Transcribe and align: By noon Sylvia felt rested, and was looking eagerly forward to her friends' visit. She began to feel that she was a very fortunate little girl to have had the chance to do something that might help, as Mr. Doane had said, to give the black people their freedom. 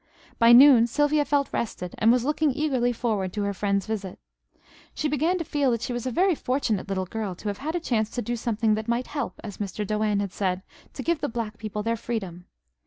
By 0.39 0.51
noon 0.51 0.87
Sylvia 0.87 1.23
felt 1.25 1.53
rested, 1.53 1.93
and 1.99 2.11
was 2.11 2.25
looking 2.25 2.51
eagerly 2.55 2.91
forward 2.91 3.31
to 3.33 3.43
her 3.43 3.53
friends' 3.53 3.85
visit. 3.85 4.17
She 4.95 5.07
began 5.07 5.37
to 5.37 5.43
feel 5.43 5.69
that 5.69 5.83
she 5.83 5.93
was 5.93 6.07
a 6.07 6.11
very 6.11 6.33
fortunate 6.33 6.89
little 6.89 7.05
girl 7.05 7.35
to 7.35 7.47
have 7.49 7.59
had 7.59 7.75
the 7.75 7.79
chance 7.79 8.09
to 8.15 8.21
do 8.23 8.35
something 8.35 8.73
that 8.73 8.87
might 8.87 9.05
help, 9.05 9.39
as 9.43 9.57
Mr. 9.59 9.85
Doane 9.85 10.19
had 10.19 10.31
said, 10.33 10.63
to 10.93 11.03
give 11.03 11.21
the 11.21 11.29
black 11.29 11.59
people 11.59 11.83
their 11.83 11.97
freedom. 11.97 12.45